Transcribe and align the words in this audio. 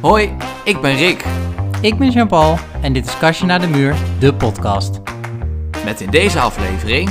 Hoi, 0.00 0.36
ik 0.64 0.80
ben 0.80 0.96
Rick. 0.96 1.24
Ik 1.80 1.98
ben 1.98 2.10
Jean-Paul 2.10 2.58
en 2.80 2.92
dit 2.92 3.06
is 3.06 3.18
Kastje 3.18 3.46
naar 3.46 3.60
de 3.60 3.66
Muur, 3.66 3.94
de 4.18 4.34
podcast. 4.34 5.00
Met 5.84 6.00
in 6.00 6.10
deze 6.10 6.40
aflevering. 6.40 7.10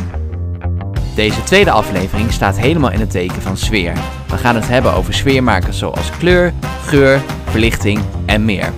Deze 1.15 1.43
tweede 1.43 1.71
aflevering 1.71 2.31
staat 2.31 2.59
helemaal 2.59 2.91
in 2.91 2.99
het 2.99 3.11
teken 3.11 3.41
van 3.41 3.57
sfeer. 3.57 3.93
We 4.27 4.37
gaan 4.37 4.55
het 4.55 4.67
hebben 4.67 4.93
over 4.93 5.13
sfeermakers 5.13 5.77
zoals 5.77 6.09
kleur, 6.17 6.53
geur, 6.83 7.21
verlichting 7.49 7.99
en 8.25 8.45
meer. 8.45 8.73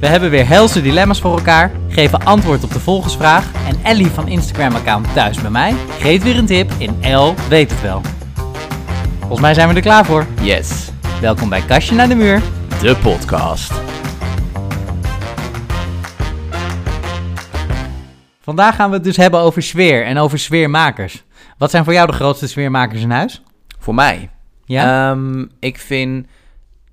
We 0.00 0.06
hebben 0.06 0.30
weer 0.30 0.48
helse 0.48 0.82
dilemma's 0.82 1.20
voor 1.20 1.36
elkaar, 1.36 1.70
geven 1.88 2.24
antwoord 2.24 2.64
op 2.64 2.72
de 2.72 2.80
volgersvraag 2.80 3.44
en 3.68 3.76
Ellie 3.82 4.10
van 4.10 4.28
Instagram-account 4.28 5.14
Thuis 5.14 5.40
bij 5.40 5.50
mij 5.50 5.74
geeft 5.98 6.22
weer 6.22 6.36
een 6.36 6.46
tip 6.46 6.72
in 6.78 7.16
L 7.16 7.34
weet 7.48 7.70
het 7.70 7.82
wel. 7.82 8.00
Volgens 9.18 9.40
mij 9.40 9.54
zijn 9.54 9.68
we 9.68 9.74
er 9.74 9.80
klaar 9.80 10.04
voor. 10.04 10.26
Yes, 10.40 10.92
Welkom 11.20 11.48
bij 11.48 11.60
Kastje 11.60 11.94
naar 11.94 12.08
de 12.08 12.14
Muur. 12.14 12.42
De 12.80 12.96
podcast. 13.02 13.72
Vandaag 18.40 18.74
gaan 18.74 18.88
we 18.90 18.94
het 18.94 19.04
dus 19.04 19.16
hebben 19.16 19.40
over 19.40 19.62
sfeer 19.62 20.04
en 20.04 20.18
over 20.18 20.38
sfeermakers. 20.38 21.24
Wat 21.58 21.70
zijn 21.70 21.84
voor 21.84 21.92
jou 21.92 22.06
de 22.06 22.12
grootste 22.12 22.48
sfeermakers 22.48 23.02
in 23.02 23.10
huis? 23.10 23.42
Voor 23.78 23.94
mij. 23.94 24.30
Ja? 24.64 25.10
Ehm, 25.10 25.46
ik 25.60 25.78
vind, 25.78 26.26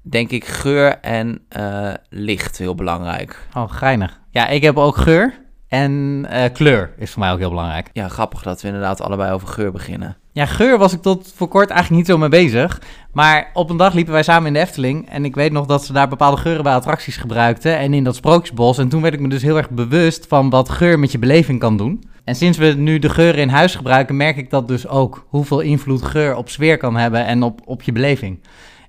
denk 0.02 0.30
ik, 0.30 0.46
geur 0.46 1.00
en 1.00 1.42
eh, 1.50 1.94
licht 2.10 2.58
heel 2.58 2.76
belangrijk. 2.76 3.48
oh, 3.54 3.72
geinig. 3.72 4.20
Ja, 4.30 4.48
ik 4.48 4.62
heb 4.62 4.78
ook 4.78 4.98
geur 4.98 5.40
en 5.68 6.26
eh, 6.30 6.54
kleur 6.54 6.94
is 6.98 7.12
voor 7.12 7.20
mij 7.20 7.32
ook 7.32 7.40
heel 7.40 7.50
belangrijk. 7.50 7.90
Ja, 7.94 8.08
grappig 8.08 8.42
dat 8.42 8.62
we 8.62 8.68
inderdaad 8.68 9.02
allebei 9.02 9.34
over 9.34 9.48
geur 9.48 9.72
beginnen. 9.72 10.18
Ja, 10.34 10.46
geur 10.46 10.78
was 10.78 10.94
ik 10.94 11.02
tot 11.02 11.34
voor 11.36 11.48
kort 11.48 11.70
eigenlijk 11.70 12.00
niet 12.02 12.10
zo 12.10 12.18
mee 12.18 12.30
bezig. 12.30 12.82
Maar 13.14 13.50
op 13.54 13.70
een 13.70 13.78
dag 13.78 13.94
liepen 13.94 14.14
wij 14.14 14.24
samen 14.24 14.48
in 14.48 14.54
de 14.54 14.60
Efteling. 14.60 15.10
En 15.10 15.26
ik 15.26 15.36
weet 15.36 15.52
nog 15.52 15.66
dat 15.66 15.86
ze 15.86 15.94
daar 15.94 16.08
bepaalde 16.08 16.38
geuren 16.38 16.64
bij 16.64 16.74
attracties 16.74 17.18
gebruikten. 17.18 17.78
En 17.78 17.94
in 17.94 18.04
dat 18.04 18.16
sprookjesbos. 18.16 18.78
En 18.78 18.90
toen 18.90 19.02
werd 19.02 19.14
ik 19.14 19.20
me 19.20 19.28
dus 19.28 19.42
heel 19.42 19.58
erg 19.58 19.70
bewust 19.70 20.26
van 20.28 20.50
wat 20.50 20.70
geur 20.70 21.00
met 21.00 21.12
je 21.12 21.20
beleving 21.20 21.60
kan 21.60 21.78
doen. 21.78 22.04
En 22.24 22.36
sinds 22.36 22.58
we 22.58 22.66
nu 22.66 23.00
de 23.00 23.10
geuren 23.10 23.42
in 23.42 23.50
huis 23.50 23.76
gebruiken, 23.76 24.18
merk 24.18 24.38
ik 24.38 24.50
dat 24.50 24.68
dus 24.68 24.88
ook. 24.88 25.26
Hoeveel 25.28 25.60
invloed 25.60 26.02
geur 26.02 26.36
op 26.36 26.50
sfeer 26.50 26.78
kan 26.78 26.96
hebben 26.96 27.26
en 27.26 27.44
op, 27.44 27.62
op 27.66 27.82
je 27.82 27.92
beleving. 27.92 28.40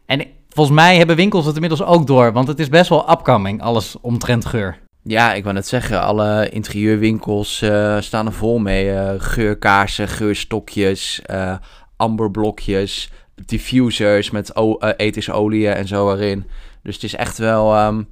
En 0.07 0.27
volgens 0.49 0.77
mij 0.77 0.97
hebben 0.97 1.17
winkels 1.17 1.47
het 1.47 1.55
inmiddels 1.55 1.83
ook 1.85 2.07
door. 2.07 2.33
Want 2.33 2.49
het 2.49 2.59
is 2.59 2.69
best 2.69 2.89
wel 2.89 3.11
upcoming, 3.11 3.63
alles 3.63 3.97
omtrent 4.01 4.45
geur. 4.45 4.82
Ja, 5.05 5.33
ik 5.33 5.43
wou 5.43 5.55
net 5.55 5.67
zeggen, 5.67 6.03
alle 6.03 6.49
interieurwinkels 6.49 7.63
eh, 7.63 8.01
staan 8.01 8.27
er 8.27 8.33
vol 8.33 8.59
mee. 8.59 8.91
eh, 8.93 9.15
geurkaarsen, 9.19 10.09
geurstokjes, 10.09 11.23
eh, 11.23 11.57
amberblokjes, 11.97 13.11
diffusers 13.47 14.31
met 14.31 14.53
ethische 14.97 15.33
oliën 15.33 15.73
en 15.73 15.87
zo 15.87 16.13
erin. 16.13 16.47
Dus 16.83 16.95
het 16.95 17.05
is 17.05 17.15
echt 17.15 17.39
wel... 17.39 17.75
ehm, 17.75 18.03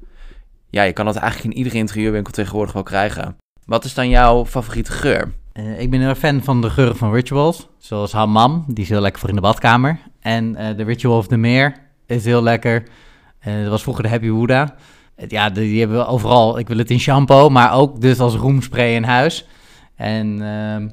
ja, 0.70 0.82
je 0.82 0.92
kan 0.92 1.04
dat 1.04 1.16
eigenlijk 1.16 1.52
in 1.52 1.58
iedere 1.58 1.76
interieurwinkel 1.76 2.32
tegenwoordig 2.32 2.72
wel 2.72 2.82
krijgen. 2.82 3.36
Wat 3.64 3.84
is 3.84 3.94
dan 3.94 4.08
jouw 4.08 4.46
favoriete 4.46 4.92
geur? 4.92 5.32
Ik 5.78 5.90
ben 5.90 6.00
erg 6.00 6.18
fan 6.18 6.42
van 6.42 6.60
de 6.60 6.70
geuren 6.70 6.96
van 6.96 7.12
rituals. 7.12 7.68
Zoals 7.78 8.12
hammam, 8.12 8.64
die 8.66 8.84
is 8.84 8.90
heel 8.90 9.00
lekker 9.00 9.20
voor 9.20 9.28
in 9.28 9.34
de 9.34 9.40
badkamer. 9.40 9.98
En 10.20 10.52
de 10.52 10.84
Ritual 10.84 11.16
of 11.16 11.26
the 11.26 11.36
Meer 11.36 11.74
is 12.06 12.24
heel 12.24 12.42
lekker. 12.42 12.82
Dat 13.44 13.68
was 13.68 13.82
vroeger 13.82 14.02
de 14.02 14.08
Happy 14.08 14.30
Buddha. 14.30 14.76
Ja, 15.28 15.50
die, 15.50 15.78
hebben 15.80 15.98
we 15.98 16.06
overal. 16.06 16.58
Ik 16.58 16.68
wil 16.68 16.78
het 16.78 16.90
in 16.90 17.00
shampoo, 17.00 17.48
maar 17.48 17.72
ook 17.74 18.00
dus 18.00 18.20
als 18.20 18.34
roomspray 18.34 18.94
in 18.94 19.04
huis. 19.04 19.46
En 19.96 20.42
ehm, 20.42 20.88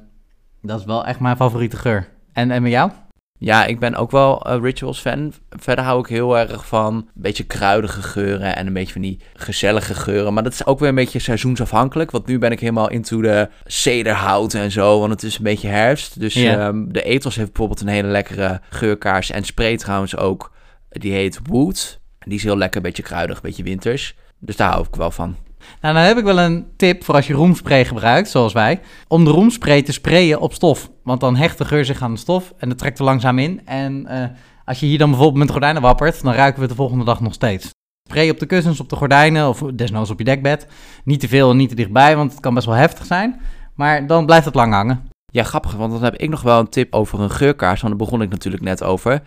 dat 0.61 0.79
is 0.79 0.85
wel 0.85 1.05
echt 1.05 1.19
mijn 1.19 1.35
favoriete 1.35 1.77
geur. 1.77 2.09
En, 2.33 2.51
en 2.51 2.61
met 2.61 2.71
jou? 2.71 2.91
Ja, 3.39 3.65
ik 3.65 3.79
ben 3.79 3.95
ook 3.95 4.11
wel 4.11 4.41
eh, 4.41 4.59
Rituals 4.61 4.99
fan. 4.99 5.33
Verder 5.49 5.85
hou 5.85 5.99
ik 5.99 6.07
heel 6.07 6.37
erg 6.37 6.67
van 6.67 6.95
een 6.95 7.07
beetje 7.13 7.43
kruidige 7.43 8.01
geuren 8.01 8.55
en 8.55 8.67
een 8.67 8.73
beetje 8.73 8.93
van 8.93 9.01
die 9.01 9.19
gezellige 9.33 9.93
geuren. 9.93 10.33
Maar 10.33 10.43
dat 10.43 10.53
is 10.53 10.65
ook 10.65 10.79
weer 10.79 10.89
een 10.89 10.95
beetje 10.95 11.19
seizoensafhankelijk. 11.19 12.11
Want 12.11 12.25
nu 12.27 12.37
ben 12.39 12.51
ik 12.51 12.59
helemaal 12.59 12.89
into 12.89 13.21
de 13.21 13.49
cederhout 13.65 14.53
en 14.53 14.71
zo, 14.71 14.99
want 14.99 15.11
het 15.11 15.23
is 15.23 15.37
een 15.37 15.43
beetje 15.43 15.67
herfst. 15.67 16.19
Dus 16.19 16.33
Ja. 16.33 16.67
ehm, 16.67 16.85
de 16.87 17.01
Ethos 17.03 17.35
heeft 17.35 17.47
bijvoorbeeld 17.47 17.81
een 17.81 17.87
hele 17.87 18.07
lekkere 18.07 18.61
geurkaars 18.69 19.31
en 19.31 19.43
spray 19.43 19.77
trouwens 19.77 20.15
ook. 20.17 20.51
Die 20.89 21.13
heet 21.13 21.39
Wood. 21.43 21.99
Die 22.27 22.37
is 22.37 22.43
heel 22.43 22.57
lekker, 22.57 22.77
een 22.77 22.83
beetje 22.83 23.03
kruidig, 23.03 23.35
een 23.35 23.41
beetje 23.41 23.63
winters. 23.63 24.15
Dus 24.39 24.55
daar 24.55 24.71
hou 24.71 24.85
ik 24.87 24.95
wel 24.95 25.11
van. 25.11 25.35
Nou, 25.81 25.93
dan 25.93 26.03
heb 26.03 26.17
ik 26.17 26.23
wel 26.23 26.39
een 26.39 26.65
tip 26.75 27.03
voor 27.03 27.15
als 27.15 27.27
je 27.27 27.33
roomspray 27.33 27.85
gebruikt, 27.85 28.29
zoals 28.29 28.53
wij. 28.53 28.79
Om 29.07 29.25
de 29.25 29.31
roomspray 29.31 29.81
te 29.81 29.91
sprayen 29.91 30.39
op 30.39 30.53
stof. 30.53 30.89
Want 31.03 31.19
dan 31.19 31.35
hecht 31.35 31.57
de 31.57 31.65
geur 31.65 31.85
zich 31.85 32.01
aan 32.01 32.13
de 32.13 32.19
stof 32.19 32.53
en 32.57 32.69
dat 32.69 32.77
trekt 32.77 32.99
er 32.99 33.05
langzaam 33.05 33.39
in. 33.39 33.61
En 33.65 34.07
eh, 34.07 34.25
als 34.65 34.79
je 34.79 34.85
hier 34.85 34.97
dan 34.97 35.09
bijvoorbeeld 35.09 35.39
met 35.39 35.51
gordijnen 35.51 35.81
wappert, 35.81 36.23
dan 36.23 36.33
ruiken 36.33 36.55
we 36.55 36.61
het 36.61 36.69
de 36.69 36.75
volgende 36.75 37.05
dag 37.05 37.19
nog 37.19 37.33
steeds. 37.33 37.69
Spray 38.09 38.29
op 38.29 38.39
de 38.39 38.45
kussens, 38.45 38.79
op 38.79 38.89
de 38.89 38.95
gordijnen 38.95 39.47
of 39.47 39.59
desnoods 39.59 40.09
op 40.09 40.17
je 40.17 40.23
dekbed. 40.23 40.67
Niet 41.03 41.19
te 41.19 41.27
veel 41.27 41.49
en 41.49 41.57
niet 41.57 41.69
te 41.69 41.75
dichtbij, 41.75 42.15
want 42.15 42.31
het 42.31 42.39
kan 42.39 42.53
best 42.53 42.65
wel 42.65 42.75
heftig 42.75 43.05
zijn. 43.05 43.41
Maar 43.75 44.07
dan 44.07 44.25
blijft 44.25 44.45
het 44.45 44.55
lang 44.55 44.73
hangen. 44.73 45.09
Ja, 45.31 45.43
grappig, 45.43 45.73
want 45.73 45.91
dan 45.91 46.03
heb 46.03 46.15
ik 46.15 46.29
nog 46.29 46.41
wel 46.41 46.59
een 46.59 46.69
tip 46.69 46.93
over 46.93 47.19
een 47.19 47.31
geurkaars, 47.31 47.81
want 47.81 47.97
daar 47.97 48.05
begon 48.07 48.21
ik 48.21 48.29
natuurlijk 48.29 48.63
net 48.63 48.83
over. 48.83 49.21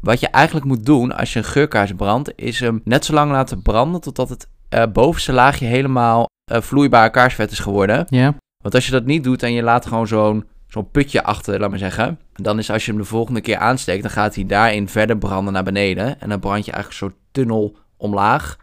Wat 0.00 0.20
je 0.20 0.28
eigenlijk 0.28 0.66
moet 0.66 0.86
doen 0.86 1.16
als 1.16 1.32
je 1.32 1.38
een 1.38 1.44
geurkaars 1.44 1.92
brandt, 1.92 2.32
is 2.36 2.60
hem 2.60 2.80
net 2.84 3.04
zo 3.04 3.12
lang 3.12 3.30
laten 3.30 3.62
branden 3.62 4.00
totdat 4.00 4.28
het 4.28 4.48
eh, 4.68 4.86
bovenste 4.92 5.32
laagje 5.32 5.66
helemaal 5.66 6.26
eh, 6.50 6.60
vloeibare 6.60 7.10
kaarsvet 7.10 7.50
is 7.50 7.58
geworden. 7.58 8.06
Ja. 8.08 8.34
Want 8.62 8.74
als 8.74 8.86
je 8.86 8.92
dat 8.92 9.04
niet 9.04 9.24
doet 9.24 9.42
en 9.42 9.52
je 9.52 9.62
laat 9.62 9.86
gewoon 9.86 10.06
zo'n 10.06 10.44
zo'n 10.68 10.90
putje 10.90 11.22
achter, 11.22 11.60
laat 11.60 11.70
maar 11.70 11.78
zeggen, 11.78 12.18
dan 12.32 12.58
is 12.58 12.70
als 12.70 12.84
je 12.84 12.90
hem 12.90 13.00
de 13.00 13.06
volgende 13.06 13.40
keer 13.40 13.56
aansteekt, 13.56 14.02
dan 14.02 14.10
gaat 14.10 14.34
hij 14.34 14.46
daarin 14.46 14.88
verder 14.88 15.18
branden 15.18 15.52
naar 15.52 15.62
beneden. 15.62 16.20
En 16.20 16.28
dan 16.28 16.40
brand 16.40 16.64
je 16.64 16.72
eigenlijk 16.72 17.02
soort 17.02 17.14
tunnel 17.30 17.76
omlaag. 17.96 18.56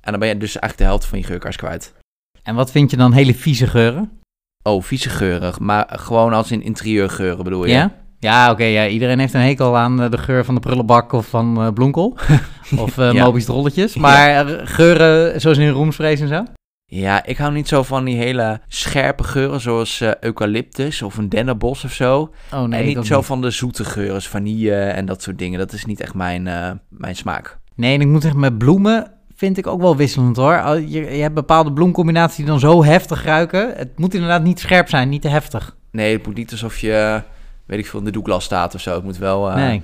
En 0.00 0.10
dan 0.10 0.20
ben 0.20 0.28
je 0.28 0.36
dus 0.36 0.58
eigenlijk 0.58 0.76
de 0.76 0.84
helft 0.84 1.06
van 1.06 1.18
je 1.18 1.24
geurkaars 1.24 1.56
kwijt. 1.56 1.94
En 2.42 2.54
wat 2.54 2.70
vind 2.70 2.90
je 2.90 2.96
dan 2.96 3.12
hele 3.12 3.34
vieze 3.34 3.66
geuren? 3.66 4.18
Oh, 4.62 4.82
vieze 4.82 5.08
geurig, 5.08 5.58
maar 5.58 5.88
gewoon 5.90 6.32
als 6.32 6.50
in 6.50 6.62
interieurgeuren 6.62 7.44
bedoel 7.44 7.64
je? 7.64 7.72
Ja? 7.72 7.92
Ja, 8.20 8.50
oké. 8.50 8.64
ja. 8.64 8.86
Iedereen 8.86 9.18
heeft 9.18 9.34
een 9.34 9.40
hekel 9.40 9.76
aan 9.76 10.02
eh, 10.02 10.10
de 10.10 10.18
geur 10.18 10.44
van 10.44 10.54
de 10.54 10.60
prullenbak 10.60 11.12
of 11.12 11.26
van 11.26 11.60
eh 11.62 11.72
bloemkool. 11.72 12.16
of 12.76 12.98
eh 12.98 13.12
Ja. 13.12 13.24
Mobi's 13.24 13.44
drolletjes. 13.44 13.94
Maar 13.96 14.46
eh, 14.46 14.60
geuren 14.64 15.40
zoals 15.40 15.58
in 15.58 15.68
roomsprays 15.68 16.20
en 16.20 16.28
zo? 16.28 16.42
Ja, 16.86 17.24
ik 17.24 17.36
hou 17.36 17.52
niet 17.52 17.68
zo 17.68 17.82
van 17.82 18.04
die 18.04 18.16
hele 18.16 18.60
scherpe 18.68 19.24
geuren, 19.24 19.60
zoals 19.60 20.00
eh, 20.00 20.10
eucalyptus 20.20 21.02
of 21.02 21.16
een 21.16 21.28
dennenbos 21.28 21.84
of 21.84 21.92
zo. 21.92 22.30
Oh 22.52 22.62
nee, 22.62 22.80
en 22.80 22.86
niet 22.86 23.06
zo 23.06 23.16
niet. 23.16 23.26
van 23.26 23.40
de 23.40 23.50
zoete 23.50 23.84
geuren, 23.84 24.22
vanille 24.22 24.74
en 24.74 25.06
dat 25.06 25.22
soort 25.22 25.38
dingen. 25.38 25.58
Dat 25.58 25.72
is 25.72 25.84
niet 25.84 26.00
echt 26.00 26.14
mijn, 26.14 26.46
eh, 26.46 26.70
mijn 26.88 27.16
smaak. 27.16 27.58
Nee, 27.74 27.94
en 27.94 28.00
ik 28.00 28.06
moet 28.06 28.22
zeggen, 28.22 28.40
met 28.40 28.58
bloemen 28.58 29.12
vind 29.36 29.58
ik 29.58 29.66
ook 29.66 29.80
wel 29.80 29.96
wisselend 29.96 30.36
hoor. 30.36 30.80
Je, 30.80 30.88
je 31.16 31.22
hebt 31.22 31.34
bepaalde 31.34 31.72
bloemcombinaties 31.72 32.36
die 32.36 32.46
dan 32.46 32.60
zo 32.60 32.84
heftig 32.84 33.24
ruiken. 33.24 33.72
Het 33.76 33.98
moet 33.98 34.14
inderdaad 34.14 34.42
niet 34.42 34.60
scherp 34.60 34.88
zijn, 34.88 35.08
niet 35.08 35.22
te 35.22 35.28
heftig. 35.28 35.76
Nee, 35.90 36.12
het 36.16 36.26
moet 36.26 36.36
niet 36.36 36.50
alsof 36.50 36.78
je, 36.78 37.22
weet 37.70 37.78
ik 37.78 37.86
veel, 37.86 37.98
in 37.98 38.04
de 38.04 38.10
doeklas 38.10 38.44
staat 38.44 38.74
of 38.74 38.80
zo. 38.80 38.94
Het 38.94 39.04
moet 39.04 39.18
wel... 39.18 39.50
eh, 39.50 39.54
Nee. 39.54 39.82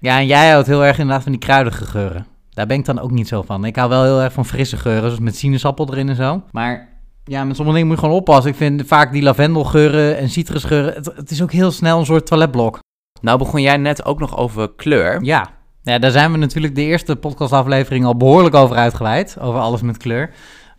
Ja, 0.00 0.18
en 0.18 0.26
jij 0.26 0.50
houdt 0.50 0.66
heel 0.66 0.84
erg 0.84 0.98
inderdaad 0.98 1.22
van 1.22 1.32
die 1.32 1.40
kruidige 1.40 1.84
geuren. 1.84 2.26
Daar 2.50 2.66
ben 2.66 2.78
ik 2.78 2.84
dan 2.84 3.00
ook 3.00 3.10
niet 3.10 3.28
zo 3.28 3.42
van. 3.42 3.64
Ik 3.64 3.76
hou 3.76 3.88
wel 3.88 4.02
heel 4.04 4.22
erg 4.22 4.32
van 4.32 4.44
frisse 4.44 4.76
geuren, 4.76 5.02
zoals 5.02 5.18
met 5.18 5.36
sinaasappel 5.36 5.88
erin 5.92 6.08
en 6.08 6.16
zo. 6.16 6.42
Maar 6.52 6.88
ja, 7.24 7.44
met 7.44 7.56
sommige 7.56 7.76
dingen 7.76 7.86
moet 7.92 8.00
je 8.00 8.02
gewoon 8.04 8.20
oppassen. 8.20 8.50
Ik 8.50 8.56
vind 8.56 8.82
vaak 8.86 9.12
die 9.12 9.22
lavendelgeuren 9.22 10.16
en 10.16 10.28
citrusgeuren, 10.30 10.94
het, 10.94 11.12
het 11.16 11.30
is 11.30 11.42
ook 11.42 11.52
heel 11.52 11.70
snel 11.70 11.98
een 11.98 12.06
soort 12.06 12.26
toiletblok. 12.26 12.78
Nou 13.20 13.38
begon 13.38 13.62
jij 13.62 13.76
net 13.76 14.04
ook 14.04 14.18
nog 14.18 14.36
over 14.36 14.74
kleur. 14.74 15.22
Ja. 15.24 15.50
ja, 15.82 15.98
daar 15.98 16.10
zijn 16.10 16.32
we 16.32 16.38
natuurlijk 16.38 16.74
de 16.74 16.82
eerste 16.82 17.16
podcastaflevering 17.16 18.04
al 18.04 18.16
behoorlijk 18.16 18.54
over 18.54 18.76
uitgeweid. 18.76 19.36
Over 19.40 19.60
alles 19.60 19.80
met 19.80 19.96
kleur. 19.96 20.30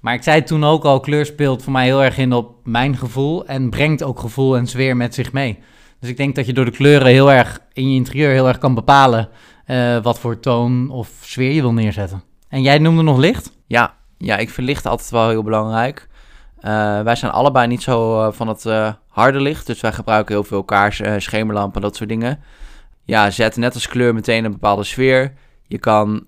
Maar 0.02 0.14
ik 0.14 0.24
zei 0.24 0.44
toen 0.44 0.64
ook 0.64 0.84
al, 0.84 1.00
kleur 1.00 1.26
speelt 1.26 1.64
voor 1.64 1.72
mij 1.72 1.86
heel 1.86 2.04
erg 2.04 2.18
in 2.18 2.34
op 2.34 2.56
mijn 2.64 2.98
gevoel. 2.98 3.46
En 3.46 3.70
brengt 3.70 4.04
ook 4.04 4.20
gevoel 4.20 4.58
en 4.58 4.68
sfeer 4.68 4.98
met 4.98 5.14
zich 5.14 5.32
mee. 5.34 5.60
Dus 6.00 6.10
ik 6.10 6.18
denk 6.18 6.36
dat 6.36 6.46
je 6.46 6.54
door 6.54 6.66
de 6.66 6.72
kleuren 6.72 7.08
heel 7.08 7.32
erg 7.32 7.60
in 7.74 7.90
je 7.92 7.96
interieur 7.96 8.32
heel 8.32 8.48
erg 8.48 8.58
kan 8.58 8.74
bepalen... 8.74 9.30
eh, 9.66 9.98
wat 9.98 10.20
voor 10.20 10.40
toon 10.40 10.90
of 10.90 11.10
sfeer 11.22 11.52
je 11.52 11.62
wil 11.62 11.74
neerzetten. 11.74 12.24
En 12.48 12.62
jij 12.62 12.78
noemde 12.78 13.02
nog 13.02 13.18
licht? 13.18 13.52
Ja, 13.68 13.94
ja, 14.18 14.38
ik 14.38 14.50
vind 14.50 14.68
licht 14.68 14.86
altijd 14.86 15.10
wel 15.10 15.30
heel 15.30 15.44
belangrijk. 15.44 16.08
Eh, 16.60 17.02
wij 17.02 17.16
zijn 17.16 17.32
allebei 17.32 17.68
niet 17.68 17.82
zo 17.82 18.22
eh, 18.22 18.32
van 18.32 18.48
het 18.48 18.66
harde 19.08 19.42
licht, 19.42 19.68
dus 19.68 19.82
wij 19.82 19.92
gebruiken 19.92 20.36
heel 20.36 20.44
veel 20.44 20.64
kaarsen, 20.64 21.22
schemerlampen, 21.22 21.82
dat 21.82 21.96
soort 21.96 22.10
dingen. 22.10 22.40
Ja, 23.04 23.30
zet 23.30 23.56
net 23.56 23.74
als 23.74 23.88
kleur 23.88 24.14
meteen 24.14 24.46
een 24.46 24.52
bepaalde 24.52 24.84
sfeer. 24.84 25.34
Je 25.68 25.78
kan 25.78 26.26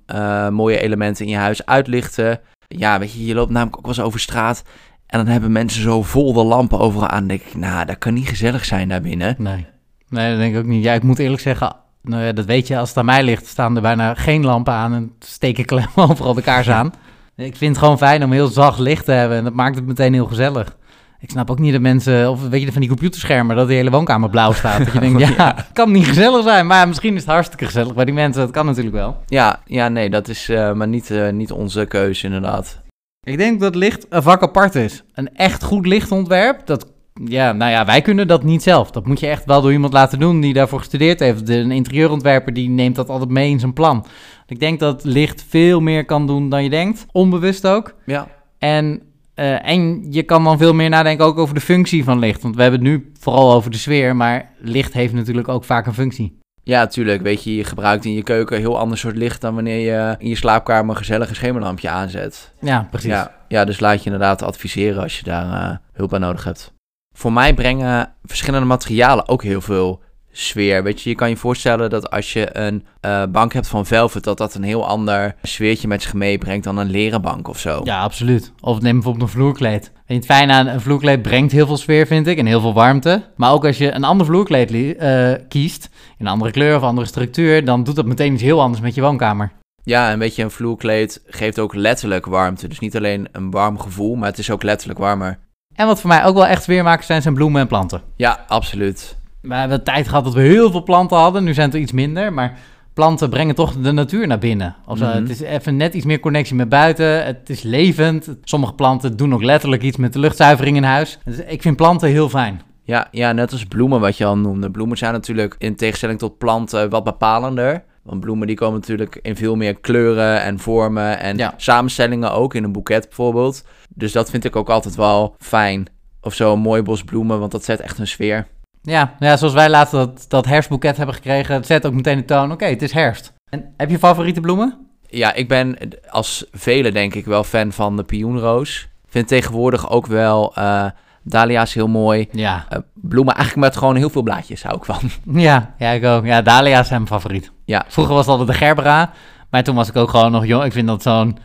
mooie 0.52 0.80
elementen 0.80 1.26
in 1.26 1.32
je 1.32 1.38
huis 1.38 1.66
uitlichten. 1.66 2.40
Ja, 2.68 3.00
weet 3.00 3.14
je, 3.14 3.26
je 3.26 3.34
loopt 3.34 3.52
namelijk 3.52 3.78
ook 3.78 3.86
wel 3.86 3.96
eens 3.96 4.04
over 4.04 4.20
straat 4.20 4.64
en 5.12 5.18
dan 5.18 5.28
hebben 5.28 5.52
mensen 5.52 5.82
zo 5.82 6.04
vol 6.04 6.34
de 6.34 6.44
lampen 6.44 6.80
overal 6.80 7.08
aan. 7.08 7.20
Dan 7.20 7.28
denk 7.28 7.42
ik, 7.42 7.56
nou, 7.56 7.86
dat 7.86 7.98
kan 7.98 8.14
niet 8.14 8.28
gezellig 8.28 8.66
zijn 8.66 8.90
daar 8.90 9.02
binnen. 9.02 9.36
Nee. 9.38 9.66
Nee, 10.10 10.30
dat 10.30 10.40
denk 10.40 10.54
ik 10.54 10.60
ook 10.60 10.68
niet. 10.68 10.84
Ja, 10.84 10.94
ik 10.94 11.04
moet 11.04 11.20
eerlijk 11.20 11.42
zeggen, 11.42 11.76
nou 12.02 12.24
ja, 12.24 12.32
dat 12.32 12.46
weet 12.46 12.68
je, 12.68 12.78
als 12.78 12.90
het 12.90 12.98
aan 12.98 13.06
mij 13.06 13.24
ligt, 13.24 13.46
staan 13.46 13.76
er 13.76 13.82
bijna 13.82 14.14
geen 14.14 14.46
lampen 14.46 14.74
aan 14.74 14.94
en 14.94 15.12
steek 15.20 15.58
ik 15.58 15.72
alleen 15.72 15.88
maar 15.96 16.10
overal 16.12 16.34
de 16.34 16.42
kaars 16.42 16.70
aan. 16.70 16.94
Ik 17.36 17.56
vind 17.56 17.72
het 17.72 17.84
gewoon 17.84 17.98
fijn 17.98 18.24
om 18.24 18.32
heel 18.32 18.48
zacht 18.48 18.80
licht 18.80 19.06
te 19.06 19.12
hebben 19.12 19.38
en 19.38 19.44
dat 19.44 19.54
maakt 19.54 19.76
het 19.76 19.86
meteen 19.86 20.14
heel 20.14 20.26
gezellig. 20.26 20.78
ik 21.20 21.30
snap 21.30 21.52
ook 21.52 21.60
niet 21.60 21.72
dat 21.72 21.82
mensen, 21.82 22.30
of 22.30 22.50
weet 22.50 22.62
je, 22.62 22.72
van 22.72 22.82
die 22.82 22.90
computerschermen, 22.90 23.56
dat 23.56 23.68
de 23.68 23.74
hele 23.74 23.90
woonkamer 23.90 24.30
blauw 24.30 24.52
staat. 24.52 24.78
Dat 24.78 24.94
je 24.94 25.00
denkt, 25.10 25.36
ja, 25.36 25.56
kan 25.74 25.92
niet 25.92 26.08
gezellig 26.08 26.44
zijn. 26.44 26.68
Maar 26.68 26.88
misschien 26.88 27.16
is 27.16 27.22
het 27.22 27.32
hartstikke 27.32 27.66
gezellig 27.66 27.94
bij 27.94 28.06
die 28.06 28.14
mensen. 28.14 28.42
Dat 28.42 28.52
kan 28.52 28.66
natuurlijk 28.66 28.96
wel. 28.96 29.24
Ja, 29.26 29.60
ja 29.66 29.90
nee, 29.90 30.10
dat 30.10 30.28
is 30.28 30.50
eh, 30.50 30.74
maar 30.74 30.88
niet, 30.88 31.12
eh, 31.12 31.30
niet 31.30 31.52
onze 31.52 31.86
keuze 31.86 32.26
inderdaad. 32.26 32.81
Ik 33.24 33.38
denk 33.38 33.60
dat 33.60 33.76
licht 33.76 34.06
een 34.10 34.24
vak 34.24 34.42
apart 34.42 34.76
is. 34.76 35.04
Een 35.14 35.36
echt 35.36 35.64
goed 35.64 35.86
lichtontwerp, 35.86 36.66
dat, 36.66 36.92
ja, 37.26 37.52
nou 37.52 37.72
ja, 37.72 37.86
wij 37.86 38.02
kunnen 38.02 38.28
dat 38.28 38.44
niet 38.44 38.64
zelf. 38.64 38.92
Dat 38.92 39.06
moet 39.06 39.20
je 39.20 39.28
echt 39.28 39.46
wel 39.46 39.62
door 39.62 39.72
iemand 39.72 39.94
laten 39.94 40.20
doen 40.20 40.42
die 40.42 40.54
daarvoor 40.54 40.80
gestudeerd 40.80 41.20
heeft. 41.20 41.48
De, 41.48 41.56
een 41.56 41.72
interieurontwerper 41.72 42.54
die 42.54 42.70
neemt 42.70 42.96
dat 42.96 43.10
altijd 43.10 43.30
mee 43.30 43.50
in 43.50 43.60
zijn 43.60 43.74
plan. 43.74 44.06
Ik 44.48 44.60
denk 44.60 44.80
dat 44.80 45.04
licht 45.04 45.46
veel 45.50 45.80
meer 45.80 46.06
kan 46.06 46.28
doen 46.28 46.50
dan 46.50 46.64
je 46.64 46.70
denkt, 46.70 47.06
onbewust 47.12 47.68
ook. 47.68 47.96
Ja, 48.06 48.28
En, 48.58 49.02
eh, 49.34 49.68
en 49.70 50.12
je 50.12 50.24
kan 50.24 50.44
dan 50.44 50.58
veel 50.58 50.74
meer 50.74 50.90
nadenken 50.90 51.26
ook 51.26 51.38
over 51.38 51.56
de 51.56 51.62
functie 51.62 52.04
van 52.04 52.20
licht. 52.20 52.42
Want 52.42 52.56
we 52.56 52.62
hebben 52.62 52.80
het 52.80 52.90
nu 52.90 53.12
vooral 53.20 53.54
over 53.54 53.72
de 53.72 53.78
sfeer, 53.78 54.16
maar 54.16 54.52
licht 54.60 54.94
heeft 54.94 55.14
natuurlijk 55.14 55.48
ook 55.48 55.64
vaak 55.64 55.86
een 55.86 55.94
functie. 55.94 56.40
Ja, 56.72 56.88
tuurlijk. 56.88 57.22
Weet 57.22 57.44
je, 57.44 57.56
je 57.56 57.64
gebruikt 57.64 58.06
in 58.06 58.14
je 58.14 58.24
keuken 58.24 58.56
een 58.56 58.62
heel 58.62 58.80
ander 58.80 58.98
soort 58.98 59.16
licht 59.16 59.42
dan 59.42 59.56
wanneer 59.56 59.80
je 59.80 60.16
in 60.18 60.30
je 60.30 60.36
slaapkamer 60.36 60.90
een 60.90 60.98
gezellig 60.98 61.30
een 61.30 61.36
schemerlampje 61.36 61.90
aanzet. 61.90 62.54
Ja, 62.62 62.88
precies. 62.90 63.10
Ja, 63.10 63.36
ja, 63.48 63.66
dus 63.66 63.80
laat 63.80 64.00
je 64.00 64.06
inderdaad 64.06 64.42
adviseren 64.42 65.02
als 65.02 65.18
je 65.18 65.24
daar 65.24 65.70
eh, 65.70 65.78
hulp 65.94 66.10
bij 66.10 66.20
nodig 66.20 66.44
hebt. 66.44 66.74
Voor 67.14 67.34
mij 67.34 67.54
brengen 67.54 68.14
verschillende 68.24 68.66
materialen 68.66 69.28
ook 69.28 69.44
heel 69.44 69.62
veel 69.62 70.02
sfeer. 70.32 70.84
Weet 70.84 71.02
je, 71.02 71.10
je 71.10 71.16
kan 71.16 71.30
je 71.30 71.38
voorstellen 71.38 71.90
dat 71.90 72.10
als 72.10 72.34
je 72.34 72.58
een 72.58 72.86
eh, 73.00 73.24
bank 73.30 73.54
hebt 73.54 73.68
van 73.68 73.86
velvet, 73.86 74.24
dat 74.24 74.38
dat 74.38 74.56
een 74.56 74.64
heel 74.64 74.88
ander 74.88 75.36
sfeertje 75.42 75.88
met 75.88 76.02
zich 76.02 76.14
meebrengt 76.14 76.64
dan 76.64 76.78
een 76.78 76.90
leren 76.90 77.22
bank 77.22 77.48
of 77.48 77.60
zo. 77.60 77.82
Ja, 77.84 78.02
absoluut. 78.02 78.52
Of 78.60 78.82
neem 78.82 78.94
bijvoorbeeld 78.94 79.24
een 79.24 79.36
vloerkleed. 79.38 79.92
Je, 80.12 80.18
het 80.18 80.26
fijne 80.26 80.54
aan 80.54 80.68
een 80.68 80.82
vloerkleed 80.82 81.22
brengt 81.22 81.52
heel 81.52 81.66
veel 81.66 81.78
sfeer, 81.78 82.08
vind 82.08 82.28
ik, 82.28 82.38
en 82.38 82.46
heel 82.46 82.62
veel 82.62 82.74
warmte. 82.74 83.22
Maar 83.36 83.52
ook 83.52 83.66
als 83.66 83.78
je 83.78 83.92
een 83.92 84.04
ander 84.04 84.26
vloerkleed 84.26 84.98
eh, 84.98 85.32
kiest, 85.48 85.90
in 86.18 86.26
een 86.26 86.32
andere 86.32 86.52
kleur 86.52 86.76
of 86.76 86.82
andere 86.82 87.08
structuur, 87.08 87.66
dan 87.66 87.84
doet 87.84 87.96
dat 87.96 88.06
meteen 88.06 88.34
iets 88.34 88.42
heel 88.42 88.62
anders 88.62 88.82
met 88.82 88.96
je 88.96 89.02
woonkamer. 89.02 89.52
Ja, 89.84 90.12
en 90.12 90.20
weet 90.20 90.36
je, 90.36 90.44
een 90.44 90.52
vloerkleed 90.52 91.22
geeft 91.26 91.60
ook 91.60 91.76
letterlijk 91.76 92.26
warmte. 92.26 92.68
Dus 92.68 92.80
niet 92.80 92.96
alleen 92.96 93.28
een 93.32 93.52
warm 93.52 93.80
gevoel, 93.80 94.16
maar 94.16 94.30
het 94.30 94.38
is 94.38 94.50
ook 94.50 94.64
letterlijk 94.64 95.00
warmer. 95.00 95.40
En 95.76 95.88
wat 95.88 96.00
voor 96.02 96.10
mij 96.10 96.26
ook 96.26 96.36
wel 96.36 96.48
echt 96.48 96.64
sfeermakers 96.64 97.08
zijn, 97.08 97.22
zijn 97.22 97.34
bloemen 97.34 97.62
en 97.62 97.68
planten. 97.68 98.02
Ja, 98.16 98.46
absoluut. 98.48 99.18
We 99.42 99.56
hebben 99.56 99.78
een 99.78 99.84
tijd 99.84 100.08
gehad 100.08 100.24
dat 100.24 100.34
we 100.34 100.42
heel 100.42 100.72
veel 100.72 100.84
planten 100.84 101.18
hadden, 101.18 101.44
nu 101.44 101.54
zijn 101.54 101.66
het 101.66 101.76
er 101.76 101.82
iets 101.82 101.92
minder, 101.92 102.34
maar 102.34 102.58
planten 102.94 103.30
brengen 103.30 103.56
toch 103.56 103.74
de 103.76 103.92
natuur 103.92 104.28
naar 104.28 104.38
binnen. 104.40 104.76
Of. 104.86 105.00
Mhm. 105.00 105.10
Het 105.10 105.30
is 105.30 105.40
even 105.40 105.78
net 105.78 105.94
iets 105.94 106.06
meer 106.06 106.20
connectie 106.20 106.56
met 106.56 106.70
buiten, 106.70 107.26
het 107.26 107.50
is 107.50 107.62
levend. 107.62 108.36
Sommige 108.44 108.74
planten 108.74 109.18
doen 109.18 109.34
ook 109.34 109.44
letterlijk 109.44 109.82
iets 109.82 109.98
met 109.98 110.14
de 110.14 110.20
luchtzuivering 110.20 110.78
in 110.78 110.84
huis. 110.84 111.20
Dus 111.26 111.38
ik 111.38 111.62
vind 111.62 111.76
planten 111.76 112.10
heel 112.10 112.30
fijn. 112.30 112.62
Ja, 112.84 113.08
ja, 113.12 113.32
net 113.32 113.52
als 113.52 113.66
bloemen 113.66 114.00
wat 114.00 114.18
je 114.18 114.26
al 114.26 114.38
noemde. 114.38 114.72
Bloemen 114.72 114.98
zijn 114.98 115.14
natuurlijk 115.14 115.56
in 115.58 115.76
tegenstelling 115.76 116.20
tot 116.20 116.38
planten 116.38 116.90
wat 116.90 117.04
bepalender. 117.04 117.84
Want 118.04 118.20
bloemen 118.20 118.48
die 118.48 118.56
komen 118.56 118.80
natuurlijk 118.80 119.20
in 119.22 119.36
veel 119.36 119.56
meer 119.56 119.76
kleuren 119.80 120.42
en 120.42 120.60
vormen 120.60 121.20
en 121.20 121.38
Ja. 121.38 121.54
samenstellingen 121.58 122.32
ook 122.32 122.54
in 122.56 122.64
een 122.64 122.72
boeket 122.72 123.06
bijvoorbeeld. 123.06 123.64
Dus 123.96 124.12
dat 124.12 124.30
vind 124.30 124.46
ik 124.46 124.56
ook 124.56 124.70
altijd 124.70 124.96
wel 124.96 125.36
fijn. 125.40 125.88
Of 126.22 126.34
zo 126.34 126.54
een 126.54 126.60
mooi 126.60 126.82
bos 126.82 127.04
bloemen, 127.04 127.40
want 127.40 127.52
dat 127.52 127.64
zet 127.64 127.80
echt 127.80 127.98
een 128.00 128.08
sfeer. 128.08 128.48
Ja, 128.82 129.16
ja 129.20 129.38
zoals 129.38 129.54
wij 129.54 129.70
laatst 129.70 129.92
dat, 129.92 130.26
dat 130.28 130.46
herfstboeket 130.46 130.98
hebben 130.98 131.16
gekregen, 131.16 131.56
het 131.56 131.66
zet 131.66 131.86
ook 131.86 131.94
meteen 131.94 132.18
de 132.18 132.26
toon, 132.26 132.52
oké, 132.52 132.66
het 132.66 132.82
is 132.82 132.92
herfst. 132.92 133.34
En 133.50 133.74
heb 133.78 133.90
je 133.90 133.98
favoriete 134.00 134.42
bloemen? 134.42 134.78
Ja, 135.08 135.34
ik 135.34 135.48
ben 135.48 135.78
als 136.10 136.46
velen 136.52 136.94
denk 136.94 137.14
ik 137.16 137.26
wel 137.26 137.44
fan 137.44 137.72
van 137.72 137.98
de 137.98 138.04
pioenroos. 138.04 138.88
Vind 139.08 139.28
tegenwoordig 139.28 139.90
ook 139.90 140.06
wel 140.08 140.56
eh 140.56 140.86
dahlia's 141.24 141.74
heel 141.74 141.88
mooi. 141.88 142.28
Ja. 142.32 142.66
Eh, 142.70 142.78
bloemen 142.94 143.36
eigenlijk 143.36 143.68
met 143.68 143.78
gewoon 143.78 143.96
heel 143.96 144.10
veel 144.10 144.22
blaadjes 144.22 144.64
hou 144.64 144.76
ik 144.78 144.86
van. 144.86 145.00
Ja, 145.42 145.74
ja, 145.78 145.90
ik 145.90 146.06
ook. 146.06 146.26
Ja, 146.26 146.42
dahlia's 146.42 146.88
zijn 146.88 147.02
mijn 147.04 147.14
favoriet. 147.14 147.52
Ja. 147.66 147.86
Vroeger 147.88 148.14
was 148.16 148.28
altijd 148.28 148.48
de 148.48 148.54
gerbera, 148.54 149.12
maar 149.50 149.64
toen 149.64 149.76
was 149.76 149.90
ik 149.90 149.96
ook 149.96 150.10
gewoon 150.10 150.32
nog 150.32 150.46
jong. 150.46 150.64
Ik 150.64 150.72
vind 150.72 150.88
dat 150.88 151.02
zo'n 151.02 151.38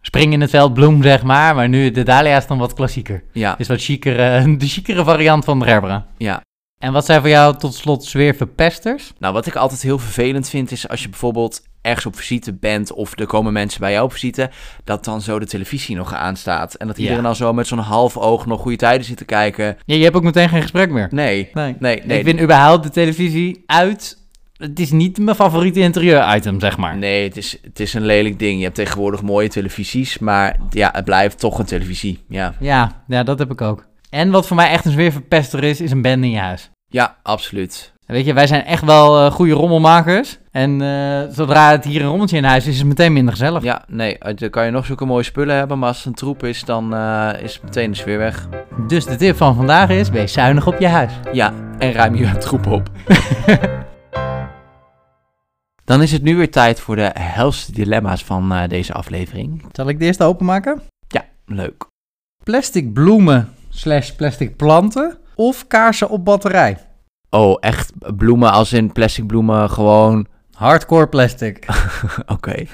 spring 0.00 0.32
in 0.32 0.40
het 0.40 0.50
veld 0.50 0.74
bloem, 0.74 1.02
zeg 1.02 1.22
maar. 1.22 1.54
Maar 1.54 1.68
nu 1.68 1.90
de 1.90 2.02
dahlia 2.02 2.36
is 2.36 2.46
dan 2.46 2.58
wat 2.58 2.74
klassieker. 2.74 3.22
Ja, 3.32 3.58
Is 3.58 3.68
wat 3.68 3.80
chicere, 3.82 4.42
de 4.58 4.66
chicere 4.66 5.04
variant 5.04 5.44
van 5.44 5.58
de 5.58 5.64
gerbera. 5.64 6.06
ja. 6.16 6.40
En 6.82 6.92
wat 6.92 7.04
zijn 7.04 7.20
voor 7.20 7.28
jou 7.30 7.56
tot 7.58 7.74
slot 7.74 8.04
sfeerverpesters? 8.04 9.12
Nou, 9.18 9.32
wat 9.34 9.46
ik 9.46 9.54
altijd 9.56 9.82
heel 9.82 9.98
vervelend 9.98 10.48
vind 10.48 10.70
is 10.70 10.88
als 10.88 11.02
je 11.02 11.08
bijvoorbeeld 11.08 11.62
ergens 11.80 12.06
op 12.06 12.16
visite 12.16 12.52
bent 12.52 12.92
of 12.92 13.18
er 13.18 13.26
komen 13.26 13.52
mensen 13.52 13.80
bij 13.80 13.92
jou 13.92 14.04
op 14.04 14.12
visite, 14.12 14.50
dat 14.84 15.04
dan 15.04 15.20
zo 15.20 15.38
de 15.38 15.46
televisie 15.46 15.96
nog 15.96 16.14
aanstaat. 16.14 16.74
En 16.74 16.86
dat 16.86 16.96
Ja. 16.96 17.02
iedereen 17.02 17.22
dan 17.24 17.36
zo 17.36 17.52
met 17.52 17.66
zo'n 17.66 17.78
half 17.78 18.16
oog 18.16 18.46
nog 18.46 18.60
goede 18.60 18.76
tijden 18.76 19.06
zit 19.06 19.16
te 19.16 19.24
kijken. 19.24 19.76
Ja, 19.84 19.94
je 19.96 20.02
hebt 20.02 20.16
ook 20.16 20.22
meteen 20.22 20.48
geen 20.48 20.62
gesprek 20.62 20.90
meer. 20.90 21.08
Nee, 21.10 21.50
Nee. 21.52 21.76
nee, 21.78 22.02
nee. 22.04 22.18
Ik 22.18 22.24
vind 22.24 22.40
überhaupt 22.40 22.82
de 22.82 22.90
televisie 22.90 23.62
uit. 23.66 24.18
Het 24.56 24.80
is 24.80 24.90
niet 24.90 25.18
mijn 25.18 25.36
favoriete 25.36 25.80
interieur-item, 25.80 26.60
zeg 26.60 26.76
maar. 26.76 26.96
Nee, 26.96 27.24
het 27.28 27.36
is, 27.36 27.58
het 27.62 27.80
is 27.80 27.94
een 27.94 28.04
lelijk 28.06 28.38
ding. 28.38 28.56
Je 28.58 28.64
hebt 28.64 28.74
tegenwoordig 28.74 29.22
mooie 29.22 29.48
televisies, 29.48 30.18
maar 30.18 30.56
ja, 30.70 30.90
het 30.92 31.04
blijft 31.04 31.38
toch 31.38 31.58
een 31.58 31.64
televisie. 31.64 32.24
Ja, 32.28 32.54
Ja, 32.60 33.02
ja, 33.08 33.22
dat 33.22 33.38
heb 33.38 33.50
ik 33.50 33.60
ook. 33.60 33.90
En 34.12 34.30
wat 34.30 34.46
voor 34.46 34.56
mij 34.56 34.70
echt 34.70 34.84
een 34.84 34.92
sfeerverpester 34.92 35.64
is, 35.64 35.80
is 35.80 35.90
een 35.90 36.02
band 36.02 36.24
in 36.24 36.30
je 36.30 36.38
huis. 36.38 36.70
ja 36.86 37.16
absoluut. 37.22 37.92
Weet 38.06 38.24
je, 38.24 38.32
wij 38.32 38.46
zijn 38.46 38.64
echt 38.64 38.84
wel 38.84 39.24
eh, 39.24 39.32
goede 39.32 39.52
rommelmakers. 39.52 40.38
En 40.50 40.80
eh, 40.82 41.34
zodra 41.34 41.70
het 41.70 41.84
hier 41.84 42.00
een 42.00 42.08
rommeltje 42.08 42.36
in 42.36 42.44
huis 42.44 42.66
is, 42.66 42.72
is 42.72 42.78
het 42.78 42.88
meteen 42.88 43.12
minder 43.12 43.32
gezellig. 43.32 43.62
Ja, 43.62 43.84
nee, 43.88 44.18
dan 44.34 44.50
kan 44.50 44.64
je 44.64 44.70
nog 44.70 44.86
zulke 44.86 45.04
mooie 45.04 45.22
spullen 45.22 45.56
hebben, 45.56 45.78
maar 45.78 45.88
als 45.88 45.96
het 45.96 46.06
een 46.06 46.14
troep 46.14 46.44
is, 46.44 46.64
dan 46.64 46.94
eh, 46.94 47.42
is 47.42 47.60
meteen 47.60 47.90
de 47.90 47.96
sfeer 47.96 48.18
weg. 48.18 48.48
Dus 48.86 49.04
de 49.04 49.16
tip 49.16 49.36
van 49.36 49.54
vandaag 49.54 49.88
is, 49.88 50.08
wees 50.08 50.32
zuinig 50.32 50.66
op 50.66 50.78
je 50.78 50.88
huis. 50.88 51.12
Ja, 51.32 51.54
en 51.78 51.92
ruim 51.92 52.14
je 52.14 52.38
troep 52.38 52.66
op. 52.66 52.90
Dan 55.84 56.02
is 56.02 56.12
het 56.12 56.22
nu 56.22 56.36
weer 56.36 56.50
tijd 56.50 56.80
voor 56.80 56.96
de 56.96 57.10
helste 57.18 57.72
dilemma's 57.72 58.24
van 58.24 58.66
deze 58.68 58.92
aflevering. 58.92 59.64
Zal 59.72 59.88
ik 59.88 59.98
de 59.98 60.04
eerste 60.04 60.24
openmaken? 60.24 60.82
Ja, 61.08 61.24
leuk. 61.46 61.86
Plastic 62.44 62.92
bloemen 62.92 63.54
slash 63.74 64.10
plastic 64.10 64.56
planten 64.56 65.18
of 65.34 65.66
kaarsen 65.66 66.08
op 66.08 66.24
batterij? 66.24 66.78
Oh, 67.30 67.56
echt 67.60 67.92
bloemen 68.16 68.52
als 68.52 68.72
in 68.72 68.92
plastic 68.92 69.26
bloemen 69.26 69.70
gewoon... 69.70 70.26
Hardcore 70.52 71.08
plastic. 71.08 71.66
Oké. 72.26 72.64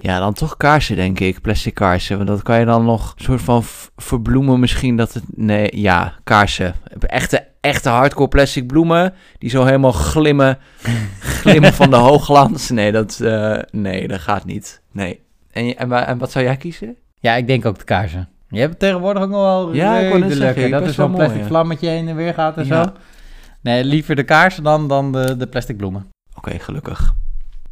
ja, 0.00 0.18
dan 0.18 0.32
toch 0.32 0.56
kaarsen 0.56 0.96
denk 0.96 1.20
ik, 1.20 1.40
plastic 1.40 1.74
kaarsen. 1.74 2.16
Want 2.16 2.28
dat 2.28 2.42
kan 2.42 2.58
je 2.58 2.64
dan 2.64 2.84
nog 2.84 3.14
soort 3.16 3.40
van 3.40 3.62
verbloemen 3.96 4.60
misschien 4.60 4.96
dat 4.96 5.12
het... 5.12 5.22
Nee, 5.34 5.68
ja, 5.72 6.14
kaarsen. 6.24 6.74
Echte, 7.00 7.46
echte 7.60 7.88
hardcore 7.88 8.28
plastic 8.28 8.66
bloemen 8.66 9.14
die 9.38 9.50
zo 9.50 9.64
helemaal 9.64 9.92
glimmen, 9.92 10.58
glimmen 11.20 11.72
van 11.72 11.90
de 11.90 11.96
hoogglans. 12.08 12.70
Nee, 12.70 12.92
dat, 12.92 13.20
eh, 13.20 13.58
nee, 13.70 14.08
dat 14.08 14.20
gaat 14.20 14.44
niet. 14.44 14.82
Nee. 14.92 15.20
En, 15.50 15.90
en 16.06 16.18
wat 16.18 16.30
zou 16.30 16.44
jij 16.44 16.56
kiezen? 16.56 16.96
Ja, 17.20 17.34
ik 17.34 17.46
denk 17.46 17.66
ook 17.66 17.78
de 17.78 17.84
kaarsen. 17.84 18.28
Je 18.48 18.60
hebt 18.60 18.78
tegenwoordig 18.78 19.22
ook 19.22 19.28
nog 19.28 19.40
wel 19.40 19.72
Ja, 19.72 19.98
redelijke, 19.98 20.68
Dat 20.68 20.82
is 20.86 20.94
zo'n 20.94 21.06
mooi, 21.10 21.16
plastic 21.22 21.42
ja. 21.42 21.46
vlammetje 21.48 21.88
heen 21.88 22.08
en 22.08 22.16
weer 22.16 22.34
gaat 22.34 22.56
en 22.56 22.66
Ja. 22.66 22.84
zo. 22.84 22.92
Nee, 23.60 23.84
liever 23.84 24.16
de 24.16 24.22
kaarsen 24.24 24.62
dan, 24.62 24.88
dan 24.88 25.12
de, 25.12 25.36
de 25.36 25.46
plastic 25.46 25.76
bloemen. 25.76 26.06
Oké, 26.36 26.58
gelukkig. 26.58 27.14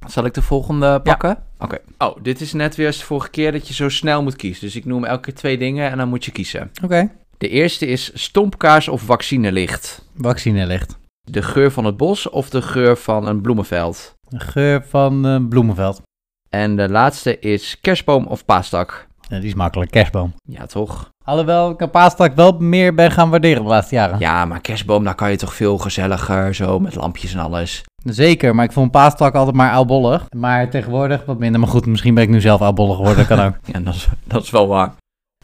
Zal 0.07 0.25
ik 0.25 0.35
de 0.35 0.43
volgende 0.43 1.01
pakken? 1.01 1.39
Oké. 1.59 1.79
Oh, 1.99 2.17
dit 2.23 2.41
is 2.41 2.53
net 2.53 2.77
weer 2.77 2.87
als 2.87 2.99
de 2.99 3.05
vorige 3.05 3.31
keer 3.31 3.53
dat 3.53 3.69
je 3.69 3.75
zo 3.75 3.89
snel 3.89 4.23
moet 4.23 4.37
kiezen. 4.37 4.65
Dus 4.65 4.77
ik 4.77 4.85
noem 4.85 5.05
elke 5.05 5.21
keer 5.23 5.35
twee 5.35 5.59
dingen 5.59 5.91
en 5.91 5.99
dan 5.99 6.09
moet 6.09 6.25
je 6.25 6.31
kiezen. 6.31 6.71
Oké. 6.85 7.11
De 7.39 7.49
eerste 7.49 7.87
is 7.87 8.11
stompkaars 8.15 8.89
of 8.89 9.03
vaccinelicht. 9.03 10.05
Vaccinelicht. 10.19 10.99
De 11.31 11.43
geur 11.43 11.71
van 11.73 11.85
het 11.85 11.97
bos 11.97 12.29
of 12.31 12.51
de 12.51 12.63
geur 12.63 12.97
van 12.97 13.27
een 13.27 13.41
bloemenveld. 13.41 14.15
De 14.29 14.41
geur 14.41 14.85
van 14.89 15.27
eh, 15.27 15.37
bloemenveld. 15.49 16.03
En 16.51 16.77
de 16.77 16.89
laatste 16.89 17.39
is 17.39 17.81
kerstboom 17.81 18.27
of 18.27 18.45
paastak. 18.45 19.06
Die 19.29 19.43
is 19.43 19.55
makkelijk, 19.55 19.91
kerstboom. 19.91 20.35
Ja, 20.43 20.67
toch? 20.67 21.11
Alhoewel 21.25 21.71
ik 21.71 21.81
een 21.81 21.91
paastak 21.91 22.35
wel 22.35 22.57
meer 22.59 22.95
ben 22.95 23.11
gaan 23.11 23.31
waarderen 23.31 23.63
de 23.63 23.69
laatste 23.69 23.95
jaren. 23.95 24.19
Ja, 24.19 24.45
maar 24.45 24.61
kerstboom, 24.61 25.05
daar 25.05 25.15
kan 25.15 25.31
je 25.31 25.37
toch 25.37 25.55
veel 25.55 25.79
gezelliger, 25.79 26.55
zo 26.55 26.79
met 26.79 26.95
lampjes 26.95 27.35
en 27.35 27.41
alles. 27.41 27.83
Zeker, 28.05 28.55
maar 28.55 28.65
ik 28.65 28.73
vond 28.73 28.87
een 28.87 29.01
paastak 29.01 29.35
altijd 29.35 29.57
maar 29.57 29.73
oudbollig. 29.73 30.27
Maar 30.37 30.71
tegenwoordig 30.71 31.25
wat 31.25 31.39
minder. 31.39 31.61
Maar 31.61 31.69
goed, 31.69 31.87
misschien 31.87 32.15
ben 32.15 32.23
ik 32.23 32.29
nu 32.29 32.41
zelf 32.41 32.61
oudbollig 32.61 32.97
geworden, 32.97 33.27
dat 33.27 33.37
kan 33.37 33.47
ook. 33.47 33.55
Ja, 33.73 33.81
dat 33.81 33.95
is, 33.95 34.09
dat 34.25 34.43
is 34.43 34.51
wel 34.51 34.67
waar. 34.67 34.93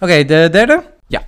Oké, 0.00 0.24
de 0.24 0.48
derde? 0.52 0.82
Ja. 1.06 1.22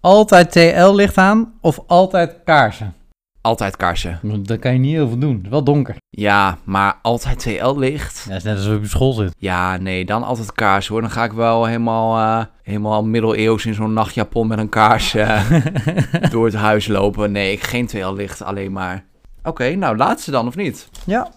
Altijd 0.00 0.52
TL-licht 0.52 1.18
aan 1.18 1.52
of 1.60 1.78
altijd 1.86 2.36
kaarsen? 2.44 2.94
Altijd 3.42 3.76
kaarsen. 3.76 4.20
Daar 4.42 4.58
kan 4.58 4.72
je 4.72 4.78
niet 4.78 4.94
heel 4.94 5.08
veel 5.08 5.18
doen. 5.18 5.34
Het 5.34 5.44
is 5.44 5.50
wel 5.50 5.64
donker. 5.64 5.96
Ja, 6.10 6.58
maar 6.64 6.98
altijd 7.02 7.38
TL-licht. 7.38 8.24
Ja, 8.24 8.28
dat 8.28 8.36
is 8.36 8.42
net 8.42 8.56
alsof 8.56 8.72
je 8.72 8.78
op 8.78 8.84
school 8.84 9.12
zit. 9.12 9.34
Ja, 9.38 9.76
nee, 9.76 10.04
dan 10.04 10.22
altijd 10.22 10.52
kaars 10.52 10.88
hoor. 10.88 11.00
Dan 11.00 11.10
ga 11.10 11.24
ik 11.24 11.32
wel 11.32 11.64
helemaal, 11.64 12.18
eh, 12.18 12.46
helemaal 12.62 13.04
middeleeuws 13.04 13.66
in 13.66 13.74
zo'n 13.74 13.92
nachtjapon 13.92 14.46
met 14.46 14.58
een 14.58 14.68
kaars 14.68 15.14
eh, 15.14 15.50
door 16.32 16.44
het 16.44 16.54
huis 16.54 16.86
lopen. 16.86 17.32
Nee, 17.32 17.52
ik 17.52 17.62
geen 17.62 17.86
TL-licht, 17.86 18.42
alleen 18.42 18.72
maar. 18.72 19.04
Oké, 19.42 19.74
nou 19.74 19.96
laatste 19.96 20.30
dan, 20.30 20.46
of 20.46 20.56
niet? 20.56 20.88
Ja. 21.06 21.30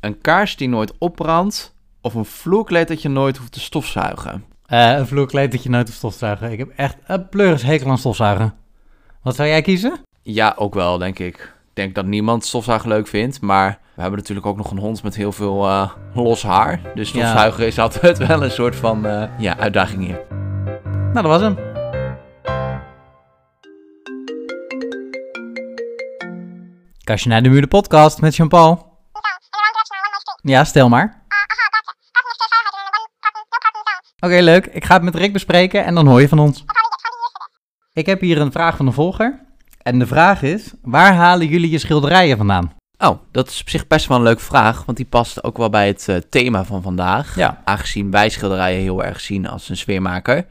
Een 0.00 0.20
kaars 0.20 0.56
die 0.56 0.68
nooit 0.68 0.92
opbrandt 0.98 1.74
of 2.00 2.14
een 2.14 2.24
vloerkleed 2.24 2.88
dat 2.88 3.02
je 3.02 3.08
nooit 3.08 3.36
hoeft 3.36 3.52
te 3.52 3.60
stofzuigen. 3.60 4.44
Eh, 4.66 4.92
een 4.92 5.06
vloerkleed 5.06 5.52
dat 5.52 5.62
je 5.62 5.70
nooit 5.70 5.88
op 5.88 5.94
stofzuigen. 5.94 6.52
Ik 6.52 6.58
heb 6.58 6.72
echt 6.76 6.96
een 7.06 7.28
pleuris 7.28 7.62
hekel 7.62 7.90
aan 7.90 7.98
stofzuigen. 7.98 8.54
Wat 9.22 9.36
zou 9.36 9.48
jij 9.48 9.62
kiezen? 9.62 10.00
Ja, 10.30 10.54
ook 10.56 10.74
wel, 10.74 10.98
denk 10.98 11.18
ik. 11.18 11.36
Ik 11.36 11.74
denk 11.74 11.94
dat 11.94 12.04
niemand 12.04 12.44
stofzuigen 12.44 12.88
leuk 12.88 13.06
vindt, 13.06 13.40
maar 13.40 13.78
we 13.94 14.00
hebben 14.00 14.18
natuurlijk 14.18 14.46
ook 14.46 14.56
nog 14.56 14.70
een 14.70 14.78
hond 14.78 15.02
met 15.02 15.14
heel 15.14 15.32
veel 15.32 15.66
uh, 15.66 15.92
los 16.14 16.42
haar. 16.42 16.80
Dus 16.94 17.08
stofzuigen 17.08 17.66
is 17.66 17.78
altijd 17.78 18.18
wel 18.26 18.42
een 18.42 18.50
soort 18.50 18.76
van 18.76 19.06
uh, 19.06 19.24
ja, 19.38 19.56
uitdaging 19.58 20.04
hier. 20.04 20.20
Nou, 21.12 21.12
dat 21.12 21.24
was 21.24 21.40
hem. 21.40 21.56
Kastje 27.04 27.28
naar 27.28 27.42
de 27.42 27.48
muur 27.48 27.60
de 27.60 27.66
podcast 27.66 28.20
met 28.20 28.36
Jean-Paul. 28.36 28.98
Ja, 30.42 30.64
stel 30.64 30.88
maar. 30.88 31.26
Oké, 34.18 34.38
leuk. 34.40 34.66
Ik 34.66 34.84
ga 34.84 34.94
het 34.94 35.02
met 35.02 35.14
Rick 35.14 35.32
bespreken 35.32 35.84
en 35.84 35.94
dan 35.94 36.06
hoor 36.06 36.20
je 36.20 36.28
van 36.28 36.38
ons. 36.38 36.64
Ik 37.92 38.06
heb 38.06 38.20
hier 38.20 38.40
een 38.40 38.52
vraag 38.52 38.76
van 38.76 38.86
een 38.86 38.92
volger. 38.92 39.46
En 39.88 39.98
de 39.98 40.06
vraag 40.06 40.42
is, 40.42 40.72
waar 40.82 41.14
halen 41.14 41.46
jullie 41.46 41.70
je 41.70 41.78
schilderijen 41.78 42.36
vandaan? 42.36 42.72
Oh, 42.98 43.18
dat 43.32 43.48
is 43.48 43.60
op 43.60 43.68
zich 43.68 43.86
best 43.86 44.06
wel 44.06 44.16
een 44.16 44.22
leuke 44.22 44.42
vraag, 44.42 44.84
want 44.84 44.96
die 44.96 45.06
past 45.06 45.44
ook 45.44 45.56
wel 45.56 45.70
bij 45.70 45.86
het 45.86 46.06
uh, 46.10 46.16
thema 46.16 46.64
van 46.64 46.82
vandaag. 46.82 47.36
Ja. 47.36 47.62
Aangezien 47.64 48.10
wij 48.10 48.28
schilderijen 48.28 48.80
heel 48.80 49.04
erg 49.04 49.20
zien 49.20 49.48
als 49.48 49.68
een 49.68 49.76
sfeermaker. 49.76 50.46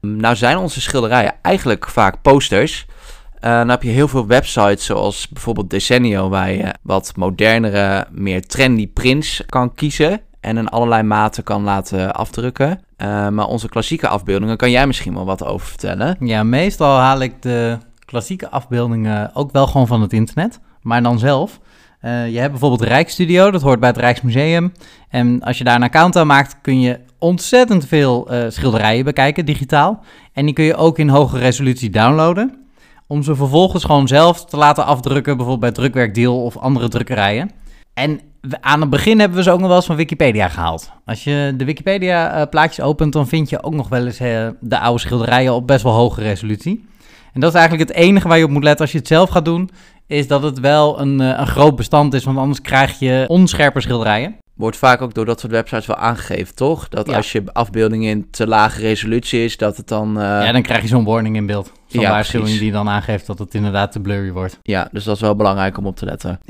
Nou 0.00 0.36
zijn 0.36 0.56
onze 0.56 0.80
schilderijen 0.80 1.34
eigenlijk 1.42 1.88
vaak 1.88 2.22
posters. 2.22 2.86
Uh, 3.34 3.40
dan 3.40 3.68
heb 3.68 3.82
je 3.82 3.88
heel 3.88 4.08
veel 4.08 4.26
websites 4.26 4.84
zoals 4.84 5.28
bijvoorbeeld 5.28 5.70
Decenio, 5.70 6.28
waar 6.28 6.50
je 6.50 6.74
wat 6.82 7.12
modernere, 7.16 8.06
meer 8.10 8.46
trendy 8.46 8.88
prints 8.88 9.42
kan 9.46 9.74
kiezen 9.74 10.20
en 10.40 10.56
in 10.56 10.68
allerlei 10.68 11.02
maten 11.02 11.42
kan 11.42 11.62
laten 11.62 12.14
afdrukken. 12.14 12.80
Uh, 12.98 13.28
maar 13.28 13.46
onze 13.46 13.68
klassieke 13.68 14.08
afbeeldingen 14.08 14.56
kan 14.56 14.70
jij 14.70 14.86
misschien 14.86 15.14
wel 15.14 15.24
wat 15.24 15.44
over 15.44 15.66
vertellen. 15.66 16.16
Ja, 16.20 16.42
meestal 16.42 16.96
haal 16.96 17.20
ik 17.20 17.42
de 17.42 17.78
klassieke 18.06 18.50
afbeeldingen 18.50 19.30
ook 19.34 19.52
wel 19.52 19.66
gewoon 19.66 19.86
van 19.86 20.02
het 20.02 20.12
internet, 20.12 20.60
maar 20.82 21.02
dan 21.02 21.18
zelf. 21.18 21.60
Uh, 22.02 22.28
je 22.28 22.38
hebt 22.38 22.50
bijvoorbeeld 22.50 22.88
Rijksstudio, 22.88 23.50
dat 23.50 23.62
hoort 23.62 23.80
bij 23.80 23.88
het 23.88 23.98
Rijksmuseum. 23.98 24.72
En 25.08 25.42
als 25.42 25.58
je 25.58 25.64
daar 25.64 25.74
een 25.74 25.82
account 25.82 26.16
aan 26.16 26.26
maakt, 26.26 26.56
kun 26.60 26.80
je 26.80 27.00
ontzettend 27.18 27.86
veel 27.86 28.32
uh, 28.32 28.44
schilderijen 28.48 29.04
bekijken, 29.04 29.44
digitaal. 29.44 30.04
En 30.32 30.44
die 30.44 30.54
kun 30.54 30.64
je 30.64 30.76
ook 30.76 30.98
in 30.98 31.08
hoge 31.08 31.38
resolutie 31.38 31.90
downloaden. 31.90 32.64
Om 33.06 33.22
ze 33.22 33.34
vervolgens 33.34 33.84
gewoon 33.84 34.08
zelf 34.08 34.44
te 34.44 34.56
laten 34.56 34.84
afdrukken, 34.84 35.36
bijvoorbeeld 35.36 35.74
bij 35.74 35.84
Drukwerkdeal 35.84 36.42
of 36.44 36.56
andere 36.56 36.88
drukkerijen. 36.88 37.50
En 37.94 38.20
aan 38.60 38.80
het 38.80 38.90
begin 38.90 39.18
hebben 39.18 39.38
we 39.38 39.44
ze 39.44 39.50
ook 39.50 39.58
nog 39.58 39.68
wel 39.68 39.76
eens 39.76 39.86
van 39.86 39.96
Wikipedia 39.96 40.48
gehaald. 40.48 40.92
Als 41.04 41.24
je 41.24 41.54
de 41.56 41.64
Wikipedia-plaatjes 41.64 42.84
opent, 42.84 43.12
dan 43.12 43.28
vind 43.28 43.50
je 43.50 43.62
ook 43.62 43.74
nog 43.74 43.88
wel 43.88 44.06
eens 44.06 44.18
de 44.60 44.78
oude 44.78 45.00
schilderijen 45.00 45.54
op 45.54 45.66
best 45.66 45.82
wel 45.82 45.92
hoge 45.92 46.22
resolutie. 46.22 46.88
En 47.36 47.42
dat 47.42 47.54
is 47.54 47.58
eigenlijk 47.58 47.88
het 47.88 47.98
enige 47.98 48.28
waar 48.28 48.38
je 48.38 48.44
op 48.44 48.50
moet 48.50 48.62
letten 48.62 48.80
als 48.82 48.92
je 48.92 48.98
het 48.98 49.06
zelf 49.06 49.30
gaat 49.30 49.44
doen, 49.44 49.70
is 50.06 50.26
dat 50.28 50.42
het 50.42 50.60
wel 50.60 51.00
een, 51.00 51.20
uh, 51.20 51.38
een 51.38 51.46
groot 51.46 51.76
bestand 51.76 52.14
is, 52.14 52.24
want 52.24 52.38
anders 52.38 52.60
krijg 52.60 52.98
je 52.98 53.24
onscherpe 53.28 53.80
schilderijen. 53.80 54.36
Wordt 54.54 54.76
vaak 54.76 55.00
ook 55.02 55.14
door 55.14 55.24
dat 55.24 55.40
soort 55.40 55.52
websites 55.52 55.86
wel 55.86 55.96
aangegeven, 55.96 56.54
toch? 56.54 56.88
Dat 56.88 57.06
Ja. 57.06 57.16
als 57.16 57.32
je 57.32 57.42
afbeelding 57.52 58.04
in 58.04 58.30
te 58.30 58.46
lage 58.46 58.80
resolutie 58.80 59.44
is, 59.44 59.56
dat 59.56 59.76
het 59.76 59.88
dan... 59.88 60.08
eh, 60.20 60.22
ja, 60.22 60.52
dan 60.52 60.62
krijg 60.62 60.82
je 60.82 60.88
zo'n 60.88 61.04
warning 61.04 61.36
in 61.36 61.46
beeld. 61.46 61.72
Zo'n 61.86 62.00
Ja, 62.00 62.10
waarschuwing 62.10 62.48
precies. 62.50 62.64
die 62.64 62.72
dan 62.72 62.88
aangeeft 62.88 63.26
dat 63.26 63.38
het 63.38 63.54
inderdaad 63.54 63.92
te 63.92 64.00
blurry 64.00 64.32
wordt. 64.32 64.58
ja, 64.62 64.88
dus 64.92 65.04
dat 65.04 65.14
is 65.14 65.20
wel 65.20 65.36
belangrijk 65.36 65.78
om 65.78 65.86
op 65.86 65.96
te 65.96 66.04
letten. 66.04 66.40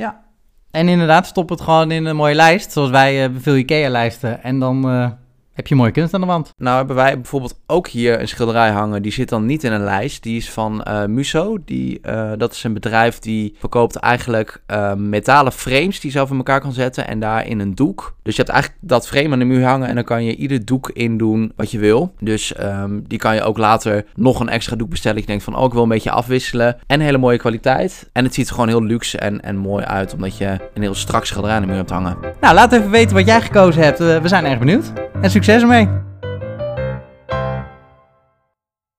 En 0.71 0.89
inderdaad, 0.89 1.27
stop 1.27 1.49
het 1.49 1.61
gewoon 1.61 1.91
in 1.91 2.05
een 2.05 2.17
mooie 2.17 2.35
lijst, 2.35 2.73
zoals 2.73 2.91
wij 2.91 3.25
eh, 3.25 3.31
veel 3.39 3.57
IKEA-lijsten. 3.57 4.43
En 4.43 4.59
dan 4.59 4.89
eh, 4.91 5.11
heb 5.57 5.67
je 5.67 5.75
mooie 5.75 5.91
kunst 5.91 6.15
aan 6.15 6.21
de 6.21 6.27
wand. 6.27 6.55
Nou 6.57 6.77
hebben 6.77 6.97
wij 6.97 7.15
bijvoorbeeld 7.15 7.61
ook 7.67 7.89
hier 7.89 8.21
een 8.21 8.29
schilderij 8.29 8.71
hangen. 8.71 9.03
Die 9.03 9.13
zit 9.13 9.29
dan 9.29 9.47
niet 9.47 9.65
in 9.65 9.73
een 9.73 9.85
lijst. 9.85 10.23
Die 10.23 10.37
is 10.37 10.51
van 10.51 10.83
eh, 10.83 11.05
Muso. 11.05 11.59
Die, 11.65 12.01
eh, 12.01 12.33
dat 12.37 12.53
is 12.53 12.65
een 12.65 12.73
bedrijf 12.73 13.19
die 13.19 13.55
verkoopt 13.59 13.97
eigenlijk 13.97 14.63
eh, 14.67 14.95
metalen 14.95 15.53
frames 15.53 16.01
die 16.01 16.11
je 16.11 16.17
zelf 16.17 16.31
in 16.31 16.37
elkaar 16.37 16.61
kan 16.61 16.73
zetten. 16.73 17.07
En 17.07 17.21
daarin 17.21 17.61
een 17.61 17.75
doek. 17.75 18.15
Dus 18.23 18.37
je 18.37 18.43
hebt 18.43 18.55
eigenlijk 18.55 18.83
dat 18.83 19.09
frame 19.09 19.33
aan 19.33 19.39
de 19.39 19.45
muur 19.45 19.65
hangen. 19.65 19.89
En 19.89 19.95
dan 19.95 20.05
kan 20.05 20.25
je 20.25 20.37
ieder 20.37 20.65
doek 20.65 20.91
in 20.91 21.19
doen 21.19 21.53
wat 21.57 21.71
je 21.71 21.79
wil. 21.79 22.15
Dus 22.21 22.55
ehm, 22.55 23.01
die 23.07 23.19
kan 23.19 23.35
je 23.35 23.43
ook 23.43 23.59
later 23.59 24.05
nog 24.15 24.41
een 24.41 24.49
extra 24.49 24.77
doek 24.77 24.91
bestellen. 24.91 25.21
Je 25.21 25.27
denkt 25.27 25.45
van, 25.45 25.57
oh 25.57 25.65
ik 25.65 25.73
wil 25.73 25.83
een 25.83 25.89
beetje 25.89 26.11
afwisselen. 26.11 26.77
En 26.87 27.01
hele 27.01 27.19
mooie 27.19 27.39
kwaliteit. 27.39 28.11
En 28.13 28.25
het 28.25 28.35
ziet 28.35 28.49
er 28.49 28.55
gewoon 28.55 28.69
heel 28.69 28.83
luxe 28.83 29.19
en, 29.19 29.41
en 29.41 29.57
mooi 29.57 29.85
uit. 29.85 30.15
Omdat 30.15 30.39
je 30.39 30.59
een 30.75 30.83
heel 30.83 30.95
strak 30.95 31.25
schilderij 31.25 31.57
aan 31.57 31.63
de 31.63 31.69
muur 31.69 31.77
hebt 31.77 31.91
hangen. 31.91 32.17
Nou, 32.41 32.55
laat 32.55 32.73
even 32.73 32.91
weten 32.91 33.17
wat 33.17 33.27
jij 33.27 33.41
gekozen 33.41 33.83
hebt. 33.83 33.99
We 33.99 34.21
zijn 34.25 34.45
erg 34.45 34.59
benieuwd. 34.59 35.06
En 35.21 35.31
succes 35.31 35.63
ermee! 35.63 35.89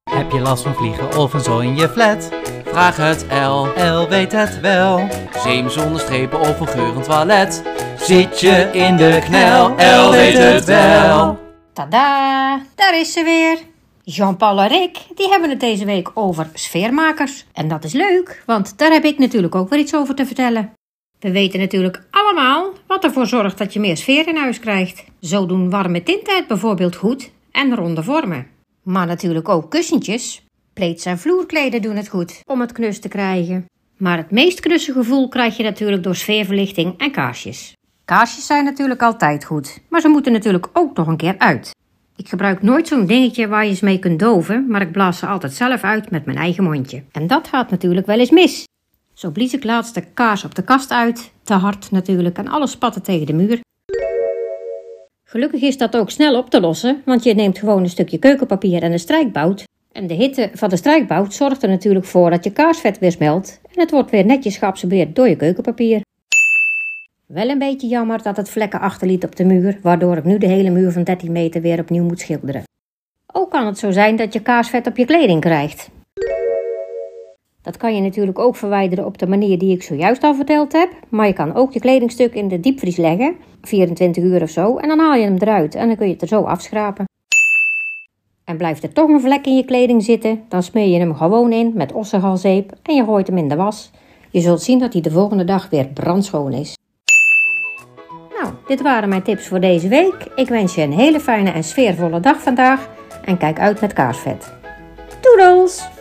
Heb 0.09 0.31
je 0.31 0.39
last 0.39 0.63
van 0.63 0.75
vliegen 0.75 1.17
of 1.17 1.33
een 1.33 1.39
zo 1.39 1.59
in 1.59 1.75
je 1.75 1.89
flat? 1.89 2.29
Vraag 2.65 2.97
het 2.97 3.25
L. 3.29 3.65
El 3.75 4.09
weet 4.09 4.31
het 4.31 4.59
wel. 4.59 5.07
Zeem 5.43 5.69
zonder 5.69 5.99
strepen 5.99 6.39
of 6.39 6.59
een 6.59 6.67
geurend 6.67 7.03
toilet. 7.03 7.63
Zit 7.97 8.39
je 8.39 8.69
in 8.73 8.97
de 8.97 9.21
knel? 9.23 9.77
El 9.77 10.11
weet 10.11 10.37
het 10.37 10.65
wel. 10.65 11.39
Tada, 11.73 12.61
daar 12.75 12.99
is 12.99 13.13
ze 13.13 13.23
weer. 13.23 13.57
Jean-Paul 14.03 14.61
en 14.61 14.67
Rick, 14.67 14.97
die 15.15 15.29
hebben 15.29 15.49
het 15.49 15.59
deze 15.59 15.85
week 15.85 16.11
over 16.13 16.49
sfeermakers. 16.53 17.45
En 17.53 17.67
dat 17.67 17.83
is 17.83 17.93
leuk, 17.93 18.43
want 18.45 18.77
daar 18.77 18.91
heb 18.91 19.03
ik 19.03 19.17
natuurlijk 19.17 19.55
ook 19.55 19.69
weer 19.69 19.79
iets 19.79 19.95
over 19.95 20.15
te 20.15 20.25
vertellen. 20.25 20.73
We 21.19 21.31
weten 21.31 21.59
natuurlijk 21.59 22.03
allemaal 22.11 22.73
wat 22.97 23.05
ervoor 23.05 23.27
zorgt 23.27 23.57
dat 23.57 23.73
je 23.73 23.79
meer 23.79 23.97
sfeer 23.97 24.27
in 24.27 24.35
huis 24.35 24.59
krijgt. 24.59 25.03
Zo 25.21 25.45
doen 25.45 25.69
warme 25.69 26.03
tinten 26.03 26.45
bijvoorbeeld 26.47 26.95
goed 26.95 27.31
en 27.51 27.75
ronde 27.75 28.03
vormen. 28.03 28.47
Maar 28.83 29.05
natuurlijk 29.05 29.49
ook 29.49 29.71
kussentjes. 29.71 30.45
Pleets 30.73 31.05
en 31.05 31.19
vloerkleden 31.19 31.81
doen 31.81 31.95
het 31.95 32.07
goed 32.07 32.41
om 32.45 32.61
het 32.61 32.71
knus 32.71 32.99
te 32.99 33.07
krijgen. 33.07 33.65
Maar 33.97 34.17
het 34.17 34.31
meest 34.31 34.59
knusse 34.59 34.91
gevoel 34.91 35.27
krijg 35.27 35.57
je 35.57 35.63
natuurlijk 35.63 36.03
door 36.03 36.15
sfeerverlichting 36.15 36.93
en 36.97 37.11
kaarsjes. 37.11 37.73
Kaarsjes 38.05 38.45
zijn 38.45 38.63
natuurlijk 38.63 39.01
altijd 39.01 39.45
goed, 39.45 39.79
maar 39.89 40.01
ze 40.01 40.07
moeten 40.07 40.31
natuurlijk 40.31 40.69
ook 40.73 40.97
nog 40.97 41.07
een 41.07 41.17
keer 41.17 41.35
uit. 41.37 41.75
Ik 42.15 42.29
gebruik 42.29 42.61
nooit 42.61 42.87
zo'n 42.87 43.05
dingetje 43.05 43.47
waar 43.47 43.65
je 43.65 43.73
ze 43.73 43.85
mee 43.85 43.99
kunt 43.99 44.19
doven, 44.19 44.65
maar 44.67 44.81
ik 44.81 44.91
blaas 44.91 45.19
ze 45.19 45.25
altijd 45.25 45.53
zelf 45.53 45.81
uit 45.81 46.11
met 46.11 46.25
mijn 46.25 46.37
eigen 46.37 46.63
mondje. 46.63 47.03
En 47.11 47.27
dat 47.27 47.47
gaat 47.47 47.69
natuurlijk 47.69 48.05
wel 48.05 48.19
eens 48.19 48.31
mis. 48.31 48.65
Zo 49.17 49.29
blies 49.31 49.53
ik 49.53 49.63
laatst 49.63 49.93
de 49.93 50.03
kaars 50.13 50.43
op 50.43 50.55
de 50.55 50.63
kast 50.63 50.91
uit, 50.91 51.31
te 51.43 51.53
hard 51.53 51.91
natuurlijk, 51.91 52.37
en 52.37 52.47
alles 52.47 52.71
spatte 52.71 53.01
tegen 53.01 53.25
de 53.25 53.33
muur. 53.33 53.59
Gelukkig 55.23 55.61
is 55.61 55.77
dat 55.77 55.97
ook 55.97 56.09
snel 56.09 56.37
op 56.37 56.49
te 56.49 56.59
lossen, 56.59 57.01
want 57.05 57.23
je 57.23 57.33
neemt 57.33 57.57
gewoon 57.59 57.83
een 57.83 57.89
stukje 57.89 58.17
keukenpapier 58.17 58.83
en 58.83 58.91
een 58.91 58.99
strijkbout. 58.99 59.63
En 59.91 60.07
de 60.07 60.13
hitte 60.13 60.49
van 60.53 60.69
de 60.69 60.75
strijkbout 60.75 61.33
zorgt 61.33 61.63
er 61.63 61.69
natuurlijk 61.69 62.05
voor 62.05 62.29
dat 62.29 62.43
je 62.43 62.51
kaarsvet 62.51 62.99
weer 62.99 63.11
smelt 63.11 63.59
en 63.73 63.79
het 63.81 63.91
wordt 63.91 64.11
weer 64.11 64.25
netjes 64.25 64.57
geabsorbeerd 64.57 65.15
door 65.15 65.27
je 65.29 65.35
keukenpapier. 65.35 66.01
Wel 67.25 67.49
een 67.49 67.59
beetje 67.59 67.87
jammer 67.87 68.21
dat 68.21 68.37
het 68.37 68.49
vlekken 68.49 68.79
achterliet 68.79 69.23
op 69.23 69.35
de 69.35 69.45
muur, 69.45 69.79
waardoor 69.81 70.17
ik 70.17 70.23
nu 70.23 70.37
de 70.37 70.47
hele 70.47 70.69
muur 70.69 70.91
van 70.91 71.03
13 71.03 71.31
meter 71.31 71.61
weer 71.61 71.79
opnieuw 71.79 72.03
moet 72.03 72.19
schilderen. 72.19 72.63
Ook 73.33 73.51
kan 73.51 73.65
het 73.65 73.77
zo 73.77 73.91
zijn 73.91 74.15
dat 74.15 74.33
je 74.33 74.41
kaarsvet 74.41 74.87
op 74.87 74.97
je 74.97 75.05
kleding 75.05 75.41
krijgt. 75.41 75.89
Dat 77.67 77.77
kan 77.77 77.95
je 77.95 78.01
natuurlijk 78.01 78.39
ook 78.39 78.55
verwijderen 78.55 79.05
op 79.05 79.17
de 79.17 79.27
manier 79.27 79.57
die 79.57 79.71
ik 79.75 79.83
zojuist 79.83 80.23
al 80.23 80.35
verteld 80.35 80.71
heb, 80.73 80.89
maar 81.09 81.27
je 81.27 81.33
kan 81.33 81.55
ook 81.55 81.73
je 81.73 81.79
kledingstuk 81.79 82.33
in 82.33 82.47
de 82.47 82.59
diepvries 82.59 82.97
leggen, 82.97 83.35
24 83.61 84.23
uur 84.23 84.41
of 84.41 84.49
zo, 84.49 84.77
en 84.77 84.87
dan 84.87 84.99
haal 84.99 85.15
je 85.15 85.23
hem 85.23 85.35
eruit 85.37 85.75
en 85.75 85.87
dan 85.87 85.95
kun 85.95 86.05
je 86.05 86.13
het 86.13 86.21
er 86.21 86.27
zo 86.27 86.41
afschrapen. 86.41 87.05
En 88.43 88.57
blijft 88.57 88.83
er 88.83 88.93
toch 88.93 89.09
een 89.09 89.21
vlek 89.21 89.45
in 89.45 89.55
je 89.55 89.65
kleding 89.65 90.03
zitten, 90.03 90.43
dan 90.49 90.63
smeer 90.63 90.87
je 90.87 90.99
hem 90.99 91.15
gewoon 91.15 91.51
in 91.51 91.71
met 91.75 91.93
ossegalzeep 91.93 92.71
en 92.83 92.95
je 92.95 93.03
gooit 93.03 93.27
hem 93.27 93.37
in 93.37 93.47
de 93.47 93.55
was. 93.55 93.91
Je 94.31 94.39
zult 94.39 94.61
zien 94.61 94.79
dat 94.79 94.93
hij 94.93 95.01
de 95.01 95.11
volgende 95.11 95.43
dag 95.43 95.69
weer 95.69 95.87
brandschoon 95.87 96.53
is. 96.53 96.77
Nou, 98.41 98.53
dit 98.67 98.81
waren 98.81 99.09
mijn 99.09 99.23
tips 99.23 99.47
voor 99.47 99.59
deze 99.59 99.87
week. 99.87 100.31
Ik 100.35 100.47
wens 100.47 100.75
je 100.75 100.81
een 100.81 100.93
hele 100.93 101.19
fijne 101.19 101.51
en 101.51 101.63
sfeervolle 101.63 102.19
dag 102.19 102.41
vandaag 102.41 102.89
en 103.25 103.37
kijk 103.37 103.59
uit 103.59 103.81
met 103.81 103.93
kaarsvet. 103.93 104.53
Doedels! 105.21 105.96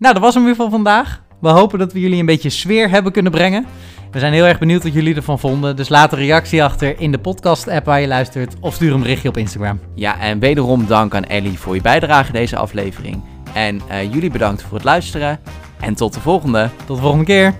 Nou, 0.00 0.14
dat 0.14 0.22
was 0.22 0.34
hem 0.34 0.44
weer 0.44 0.54
van 0.54 0.70
vandaag. 0.70 1.22
We 1.40 1.48
hopen 1.48 1.78
dat 1.78 1.92
we 1.92 2.00
jullie 2.00 2.20
een 2.20 2.26
beetje 2.26 2.50
sfeer 2.50 2.90
hebben 2.90 3.12
kunnen 3.12 3.32
brengen. 3.32 3.66
We 4.10 4.18
zijn 4.18 4.32
heel 4.32 4.44
erg 4.44 4.58
benieuwd 4.58 4.82
wat 4.82 4.92
jullie 4.92 5.14
ervan 5.14 5.38
vonden. 5.38 5.76
Dus 5.76 5.88
laat 5.88 6.12
een 6.12 6.18
reactie 6.18 6.64
achter 6.64 7.00
in 7.00 7.12
de 7.12 7.18
podcast-app 7.18 7.86
waar 7.86 8.00
je 8.00 8.06
luistert. 8.06 8.54
Of 8.60 8.74
stuur 8.74 8.94
een 8.94 9.00
berichtje 9.00 9.28
op 9.28 9.36
Instagram. 9.36 9.80
Ja, 9.94 10.18
en 10.18 10.38
wederom 10.38 10.86
dank 10.86 11.14
aan 11.14 11.24
Ellie 11.24 11.58
voor 11.58 11.74
je 11.74 11.80
bijdrage 11.80 12.32
deze 12.32 12.56
aflevering. 12.56 13.22
En 13.54 13.80
eh, 13.88 14.12
jullie 14.12 14.30
bedankt 14.30 14.62
voor 14.62 14.74
het 14.74 14.84
luisteren. 14.84 15.40
En 15.80 15.94
tot 15.94 16.14
de 16.14 16.20
volgende. 16.20 16.70
Tot 16.86 16.96
de 16.96 17.02
volgende 17.02 17.24
keer. 17.24 17.54